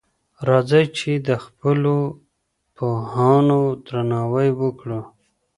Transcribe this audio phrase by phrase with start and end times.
[0.47, 1.95] راځئ چی د خپلو
[2.75, 5.01] پوهانو درناوی وکړو.